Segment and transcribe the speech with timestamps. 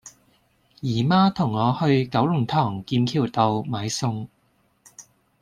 [0.81, 4.29] 姨媽同我去九龍塘劍橋道買餸